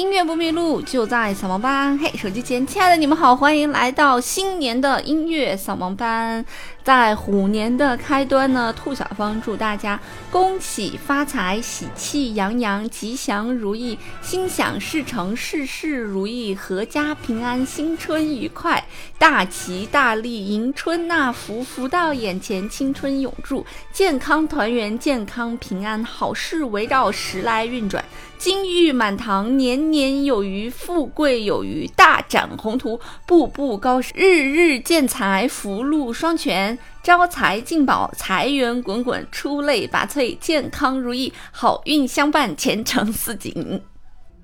[0.00, 1.98] 音乐不迷路，就在扫盲班。
[1.98, 6.42] 嘿，手机前亲爱的你们好，欢迎来到新年的音乐扫盲班。
[6.82, 10.00] 在虎年的开端呢，兔小芳祝大家
[10.30, 18.82] 恭喜发财，喜气洋洋，吉祥如意，心想事成，事事如意，阖家平安，新春愉快，
[19.18, 28.02] 大吉大利，迎春纳福，福到眼前，青春永驻，健康团圆，健康平安，好事围绕，时来运转，
[28.38, 36.78] 金玉满堂，年年有余，富贵有余，大展宏图，步步高升，日日见财，福禄双全。
[37.02, 43.82] 招财进宝，财源滚滚，出类拔萃，健康如意，好运相伴，前程似锦。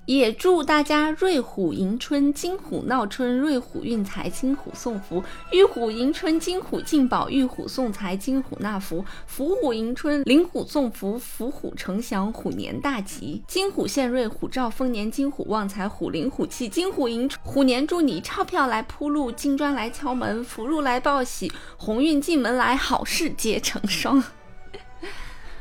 [0.07, 5.21] 也祝大家瑞虎迎春，金虎闹春，瑞虎运财，金虎送福；
[5.51, 24.23] 玉虎迎春，金虎进宝，玉虎送财，金虎纳福；福虎迎春，灵虎送福，福虎呈祥，虎年大吉；金虎献瑞，虎兆丰年，金虎旺财，虎灵虎气，金虎迎，虎年祝你钞票来铺路，金砖来敲门，福禄来报喜，鸿运进门来，好事结成双。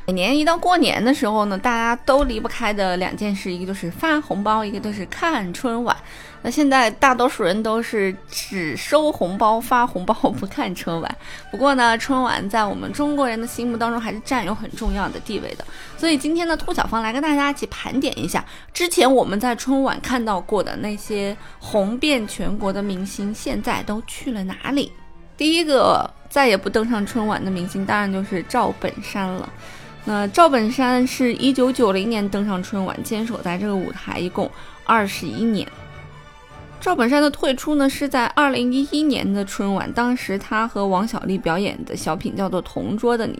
[0.07, 5.97] 每年一到过年的时候呢，大家都离不开的两件事，一个就是发红包，一个就是看春晚。
[6.43, 11.17] 那现在大多数人都是只收红包、发红包，不看春晚。
[11.51, 15.65] 不过呢，春晚在我们中国人的心目当中还是占有很重要的地位的。
[15.99, 24.93] 所以今天呢，兔小芳来跟大家一起盘点一下之前我们在春晚看到过的那些红遍全国的明星，现在都去了哪里？
[25.37, 29.53] 第一个再也不登上春晚的明星，当然就是赵本山了。
[30.09, 34.49] 那赵本山是一九九零年登上春晚，坚守在这个舞台一共
[34.85, 35.67] 二十一年。
[36.81, 43.35] 赵本山的退出呢，是在二零一一年的春晚，当时他和王小利表演的小品叫做《同桌的你》。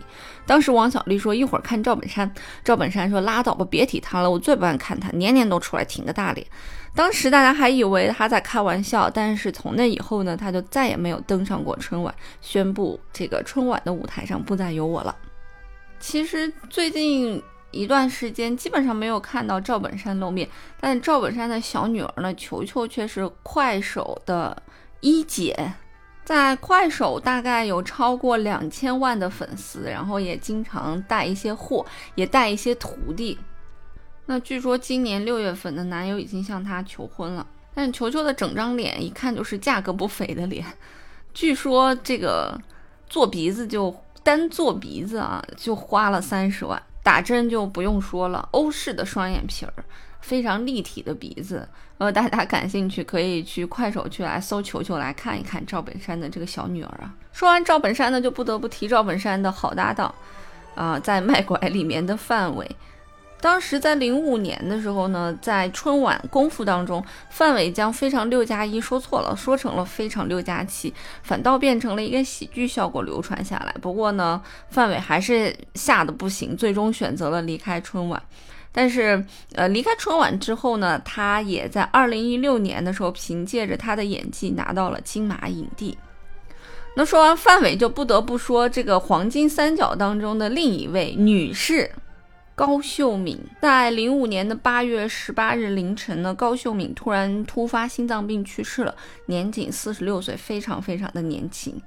[0.45, 2.29] 当时王小利说一会儿看赵本山，
[2.65, 6.45] 赵本山说拉倒吧，别提他了，我最不爱看他，年年都出来挺个大脸。
[6.93, 15.15] 当时大家还以为他在开玩笑，但是从那以后呢，他就再也没有登上过春晚，宣布这个春晚的舞台上不再有我了。
[15.99, 17.41] 其实最近
[17.71, 20.47] 一段时间基本上没有看到赵本山露面，
[20.79, 24.61] 但赵本山的小女儿呢，球球却是快手的
[25.01, 25.73] 一姐，
[26.23, 31.85] 在快手大概有超过两千万的粉丝，然后也经常带一些货，
[32.15, 33.37] 也带一些徒弟。
[34.27, 40.65] 那据说今年六月份的男友已经向她求婚了，但球球的整张脸一看就是价格不菲的脸，
[41.33, 42.59] 据说这个
[43.09, 43.93] 做鼻子就。
[44.27, 49.73] 单做鼻子啊，就花了三十万，打针就不用说了，欧式的双眼皮儿，
[50.19, 51.65] 非常立体的鼻子。
[51.97, 57.15] 呃，大家感兴趣可以去快手去来搜球球来看一看赵本山的这个小女儿啊。
[57.31, 60.13] 说完赵本山呢，就不得不提赵本山的好搭档
[60.75, 62.69] 啊，在卖拐里面的范伟。
[63.39, 73.73] 当时在零五年的时候呢，在春晚功夫当中，范伟将非常六加一说错了，说成了非常六加七，反倒变成了一个喜剧效果流传下来。
[73.79, 78.21] 不过呢，范伟还是吓得不行，最终选择了离开春晚。
[78.71, 85.97] 但是，呃，离开春晚之后呢，他也在二零一六年的时候，凭借着他的演技拿到了金马影帝。
[86.95, 91.91] 那说完范伟，就不得不说这个黄金三角当中的另一位女士。
[92.57, 98.95] 高秀敏在零五年的八月十八日凌晨呢，高秀敏突然突发心脏病去世了，
[99.27, 101.79] 年仅四十六岁，非常非常的年轻。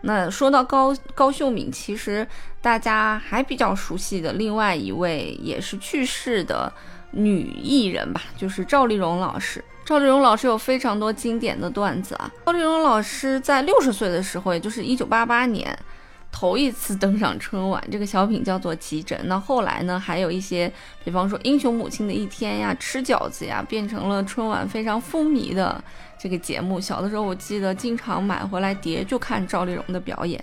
[0.00, 2.26] 那说到高高秀敏，其实
[2.60, 6.72] 大家还比较熟悉的另外一位也是去世的
[7.12, 9.64] 女艺人吧，就是赵丽蓉老师。
[9.84, 12.28] 赵丽蓉老师有非常多经典的段子啊。
[12.44, 15.78] 赵丽蓉老师在六十岁的时候，也就是一九八八年。
[16.38, 19.18] 头一次登上春晚，这个小品叫做《急诊》。
[19.24, 20.70] 那后来呢，还有一些，
[21.02, 25.82] 比方说《英雄母亲的一天》呀，《吃饺子》呀，变成了春晚非常风靡的
[26.18, 26.78] 这个节目。
[26.78, 30.38] 小的时候，我记得经常买回来碟就看赵丽蓉的表演。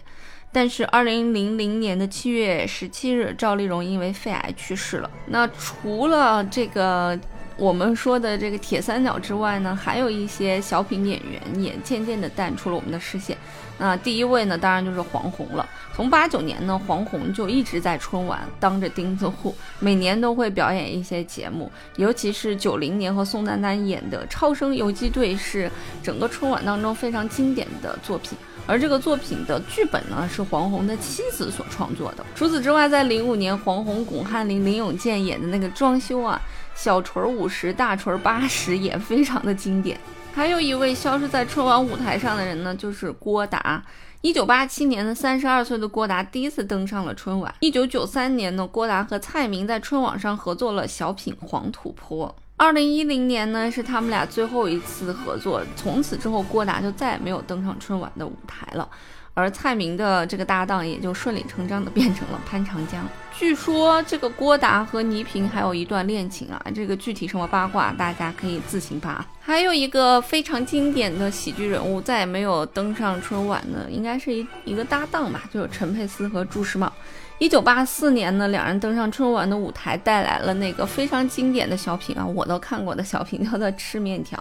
[0.51, 5.11] 但是，二零零零年的七月十七日，赵丽蓉因为肺癌去世了。
[5.27, 7.19] 那除了这个。
[7.55, 13.37] 我们说的这个铁三角之外呢，还有一些小品演员也渐渐的淡出了我们的视线。
[13.77, 15.63] 那第一位呢，当然就是黄宏了。
[15.95, 21.71] 从八九年呢，黄宏就一直在春晚当着钉子户，每年都会表演一些节目。
[21.97, 28.37] 尤其是九零年和宋丹丹演的《超生游击队》是整个春晚当中非常经典的作品。
[28.65, 32.25] 而这个作品的剧本呢，是黄宏的妻子所创作的。
[32.33, 36.41] 除此之外，在零五年，黄宏、巩汉林、林永健演的那个装修啊。
[36.73, 39.99] 小锤儿五十，大锤儿八十，也非常的经典。
[40.33, 43.83] 还有一位消失在春晚舞台上的人呢，就是郭达。
[44.23, 47.53] 一九八七年的三十二岁的郭达第一次登上了春晚。
[47.59, 52.25] 一九九三年呢，郭达和蔡明在春晚上合作了小品《黄土坡》。
[52.55, 58.87] 二零一零年呢是他们俩最后一次合作，从此之后郭达就再也没有登上春晚的舞台了。
[59.35, 63.03] 而蔡明的这个搭档也就顺理成章的变成了潘长江。
[63.35, 69.25] 据说这个郭达和倪萍还有一段恋情啊，这个具体什么八卦大家可以自行扒。
[69.41, 76.91] 还有一个非常经典的喜剧人物再也没有登上春晚的，应该是一一个搭档吧，就是陈佩斯和朱时茂。
[77.39, 84.37] 一九八四年呢，两人登上春晚的舞台，带来了那个非常经典的小品啊，我都看过的小品叫做《吃面条》。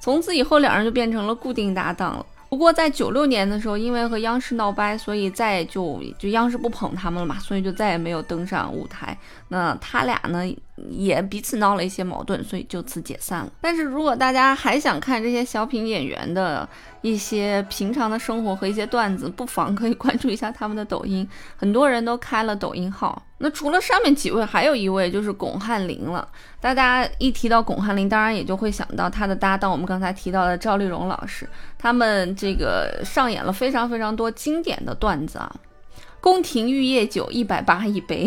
[0.00, 2.24] 从此以后，两人就变成了固定搭档了。
[2.48, 9.16] 不过在九六年的时候，因为和央视闹掰，所以再就就央视不捧他们了嘛，所以就再也没有登上舞台。
[9.48, 10.44] 那他俩呢，
[10.90, 13.50] 也彼此闹了一些矛盾，所以就此解散了。
[13.60, 16.68] 但是如果大家还想看这些小品演员的
[17.00, 21.26] 一些平常的生活和一些段子，不妨可以关注一下他们的抖音，
[21.56, 23.22] 很多人都开了抖音号。
[23.38, 26.26] 那除了上面几位，还有一位就是巩汉林了。
[26.60, 31.48] 大家一提到巩汉林，当然也就会想到他的搭档，我们刚才提到的赵丽蓉老师。
[31.78, 35.54] 他们这个上演了非常非常多经典的段子啊，
[36.20, 38.26] 《宫廷玉液酒一百八一杯》。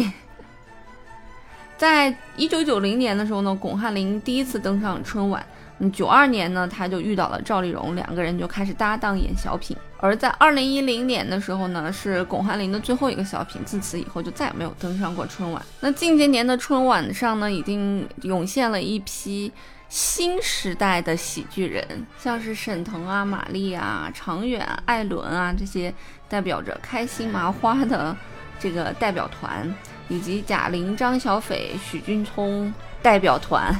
[1.80, 5.42] 在一九九零年的时候呢，巩汉林第一次登上春晚。
[5.78, 9.78] 嗯，九二年呢，他就遇到了赵丽蓉，两个人就开始搭档演小品。
[9.98, 15.66] 而在二零一零年的时候呢，是巩汉林的最后一个小品，自此以后就再也没有登上过春晚。
[15.80, 19.50] 那近些年的春晚上呢，已经涌现了一批
[19.88, 25.94] 新时代的喜剧人，像是沈腾啊、马丽啊、常远、艾伦啊这些
[26.28, 28.14] 代表着开心麻花的
[28.60, 29.74] 这个代表团，
[30.09, 33.73] 以及贾玲、张小斐、许君聪代表团。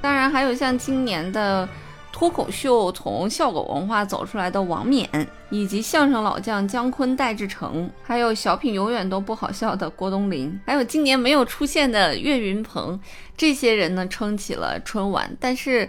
[0.00, 1.68] 当然，还有像今年的
[2.12, 5.08] 脱口秀从笑狗文化走出来的王冕，
[5.50, 13.00] 以及相声老将姜昆、戴志诚，还有小品永远都不好笑的郭冬临，还有今年没有出现的岳云鹏，
[13.36, 15.34] 这些人呢撑起了春晚。
[15.40, 15.88] 但是，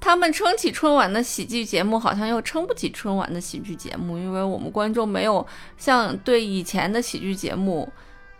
[0.00, 5.46] 他们撑起春晚的喜剧节目，好像又撑不起春晚的喜剧节目，因为我们观众没有
[5.78, 7.88] 像对以前的喜剧节目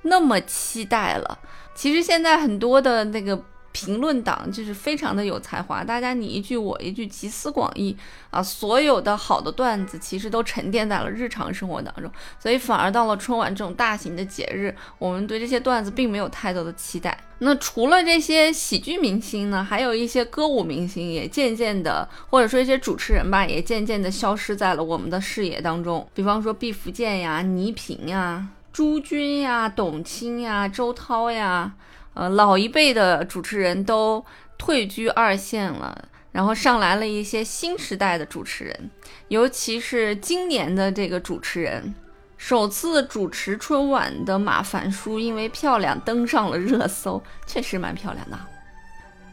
[0.03, 1.39] 那么期待了。
[1.75, 3.43] 其实现在很多的那个。
[3.75, 7.97] 评论党就是非常的有才华，大家你一句我一句，集思广益
[8.31, 17.19] 啊，所有的好的段子其实都沉淀在了日常生活当中，所以反而到了春晚这种大型的节日，我们对这些段子并没有太多的期待。
[17.39, 26.07] 那除了这些喜剧明星呢，还有一些歌舞明星也渐渐的，或者说一些主持人吧，也渐渐的消失在了我们的视野当中。
[26.13, 31.75] 比方说毕福剑呀、倪萍呀、朱军呀、董卿呀、周涛呀。
[32.15, 34.23] 呃，老一辈的主持人都
[34.59, 38.91] 退居二线了，然后上来了一些新时代的主持人，
[39.29, 41.95] 尤其是今年的这个主持人，
[42.37, 48.39] 首次主持春晚的马凡舒，因为漂亮登上了热搜，确实蛮漂亮的。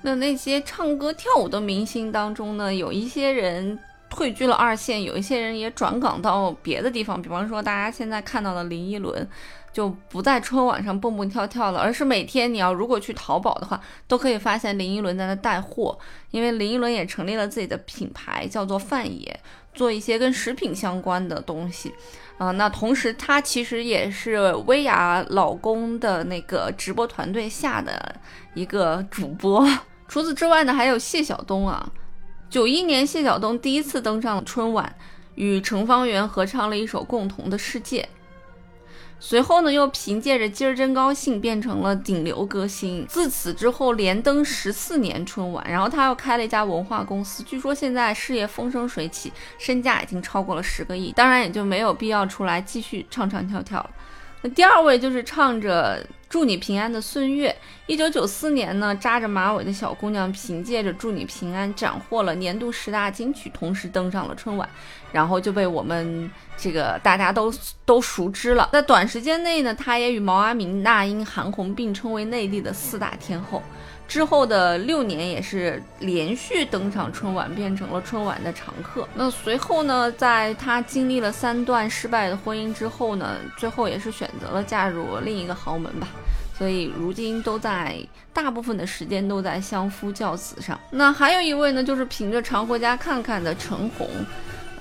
[0.01, 3.77] 那那些唱歌跳舞的明星当中呢，有一些人
[4.09, 9.27] 退居了二线，有一些人也转岗到别的地方，比方说大家现在看到的林依轮。
[9.71, 15.97] 就不在春晚上蹦蹦跳跳了，而是每天你要如果去淘宝的话，都可以发现林依轮在那带货，
[16.31, 19.39] 因为林依轮也成立了自己的品牌，叫做范爷，
[19.71, 21.93] 做一些跟食品相关的东西。
[22.39, 28.15] 啊，那同时她其实也是薇娅老公的那个直播团队下的
[28.55, 29.63] 一个主播。
[30.07, 31.87] 除此之外呢，还有谢晓东啊，
[32.49, 34.95] 九一年谢晓东第一次登上了春晚，
[35.35, 38.01] 与程方圆合唱了一首《共同的世界》。
[39.19, 43.05] 随后呢，又凭借着《今儿真高兴》变成了顶流歌星。
[43.07, 45.63] 自此之后，连登十四年春晚。
[45.69, 51.11] 然后他又开了一家文化公司，据说现在事业风生水起，身价已经超过了十个亿。
[51.11, 53.89] 当然，也就没有必要出来继续唱唱跳跳了。
[54.41, 56.03] 那第二位就是唱着。
[56.29, 57.53] 祝你平安的孙悦，
[57.87, 64.69] 一九九四年呢，扎着马尾的小姑娘凭借着祝你平安斩获了年度十大金曲，同时登上了春晚，
[65.11, 67.51] 然后就被我们这个大家都
[67.83, 68.69] 都熟知了。
[68.71, 73.63] 在短时间内呢，她也与毛阿敏、那英、韩红并称为内地的四大天后。
[74.07, 79.07] 之后的六年也是连续登上春晚，变成了春晚的常客。
[79.13, 86.07] 那随后呢，在她经历了三段失败的婚姻之后呢，最后也是选择了嫁入另一个豪门吧。
[86.59, 87.95] 所以如今都在
[88.31, 90.79] 大部分的时间都在相夫教子上。
[90.91, 94.07] 那还有一位呢，就是凭着常回家看看的陈红，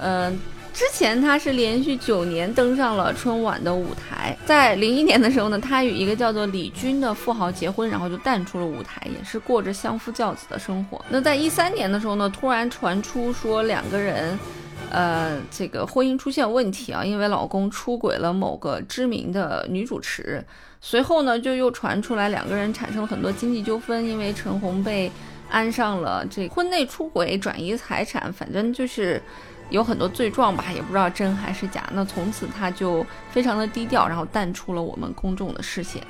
[0.00, 0.38] 嗯。
[0.70, 11.04] 之前他是连续九年登上了春晚的舞台，在零一年的时候呢，他与一个叫做李军的富豪结婚，然后就淡出了舞台，也是过着相夫教子的生活。
[11.08, 14.38] 那在一三年的时候呢，突然传出说两个人，
[14.90, 20.44] 呃，这个婚姻出现问题啊，因为老公出轨了某个知名的女主持。
[20.80, 25.10] 随后呢，就又传出来两个人产生了很多经济纠纷，因为陈红被。
[25.50, 29.18] 安上了这婚内出轨、转移财产，反正就是
[29.70, 31.88] 有很多罪状吧，也不知道真还是假。
[31.94, 36.02] 那从此他就非常的低调，然后淡出了我们公众的视线。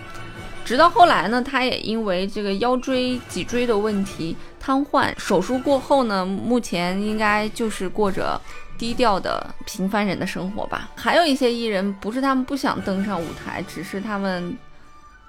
[0.64, 8.40] 直到后来呢，他也因为这个腰椎、脊椎的问题瘫痪，手术过后呢，目前应该就是过着
[8.78, 10.88] 低调的平凡人的生活吧。
[10.94, 14.56] 还有一些艺人，不是他们不想登上舞台，只是他们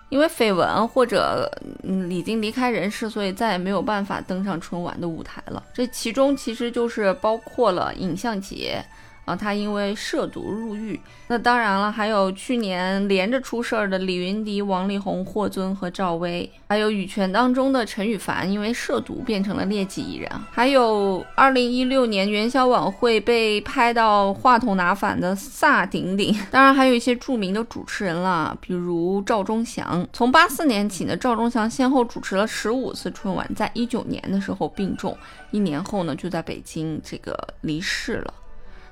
[0.09, 1.51] 因为绯闻或者
[1.83, 5.63] 嗯已经离开人世，所以再也没有办法登上春晚的舞台了。
[5.73, 8.83] 这其中其实就是包括了尹相杰。
[9.29, 10.99] 啊，他因为涉毒入狱。
[11.27, 20.27] 那当然了，还有去年连着出事儿的李云迪、王力宏、霍尊和赵薇，还有羽泉当中的陈羽凡，因为涉毒变成了劣迹艺人。
[20.49, 26.35] 还有二零一六年元宵晚会被拍到话筒拿反的萨顶顶。
[26.49, 30.03] 当然还有一些著名的主持人了，比如赵忠祥。
[30.11, 35.15] 从八四年起呢，赵忠祥先后主持了十五次春晚，在一九年的时候病重，
[35.51, 38.33] 一年后呢就在北京这个离世了。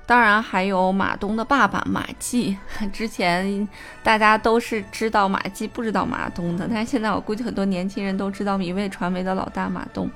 [0.07, 2.57] 当然还有马东的爸爸马季，
[2.93, 3.67] 之前
[4.01, 10.09] 大家都是知道马季，不知道马东的，但是现在我估计很多年轻人都知道米味传媒的老大马东。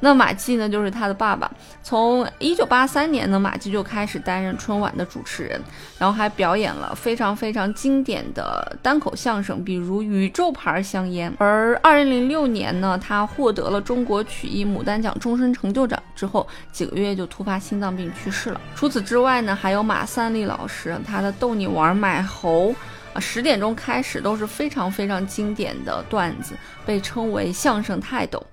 [0.00, 1.50] 那马季呢，就是他的爸爸。
[1.82, 5.60] 从一九八三年呢，马季就开始担任春晚的主持人，
[5.98, 11.32] 然后还表演了非常非常经典的单口相声，比如宇宙牌香烟。
[11.38, 18.60] 而二零零六年呢，他获得了中国曲艺牡丹奖终身成就奖之后，几个月就突发心脏病去世了。
[18.76, 22.74] 除此之外呢，还有马三立老师，他的逗你玩买猴
[23.14, 26.54] 啊，十点钟开始都是非常非常经典的段子，
[26.86, 28.44] 被称为相声泰斗。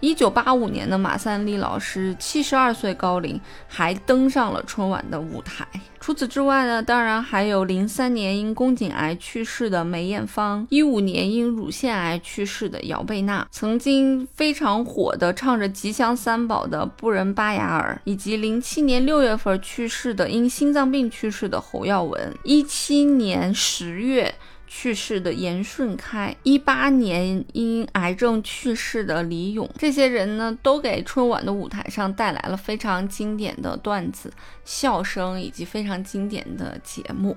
[0.00, 5.66] 一九八五年的马三立老师七十二岁高龄，还登上了春晚的舞台。
[5.98, 24.34] 除此之外呢，当然还有零三年因宫颈癌去世的梅艳芳，一五年因乳腺癌去世的姚贝娜，曾经非常火的唱着《吉祥三宝》的布仁巴雅尔，以及零七年六月份去世的因心脏病去世的侯耀文，一七年十月。
[24.66, 34.32] 去世的严顺开，一八年因癌症去世的李咏，这些人呢，都给春晚的舞台上带来了非常经典的段子、
[34.64, 37.36] 笑声以及非常经典的节目。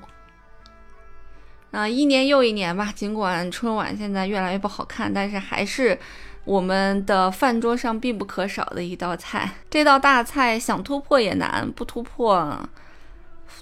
[1.71, 5.97] 那一年又一年吧，尽管春晚现在越来越不好看，但是还是
[6.43, 9.51] 我们的饭桌上必不可少的一道菜。
[9.69, 12.67] 这道大菜想突破也难，不突破。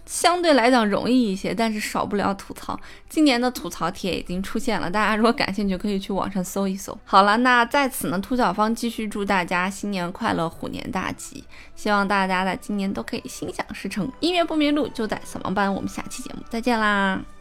[0.06, 2.80] 相对来讲容易一些，但是少不了吐槽。
[3.10, 6.98] 今年的吐槽帖已经出现了，大家如果感兴趣，可以去网上搜一搜。
[7.06, 11.44] 好了，那在此呢，兔小芳继续祝大家新年快乐，虎年大吉！
[11.76, 14.12] 希望大家在今年都可以心想事成。
[14.20, 15.74] 音乐不迷路，就在扫盲班。
[15.74, 17.37] 我们下期节目再见啦！